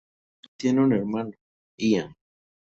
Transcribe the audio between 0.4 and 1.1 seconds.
Tiene un